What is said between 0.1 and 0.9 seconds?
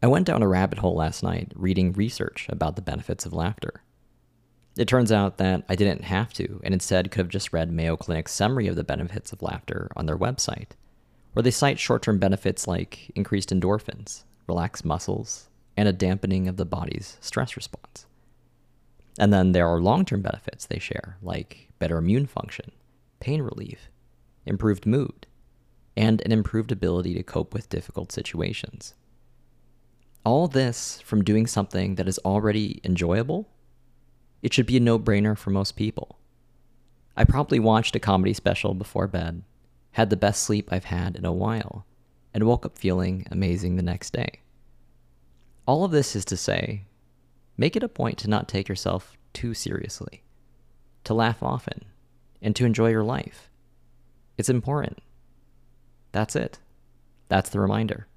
down a rabbit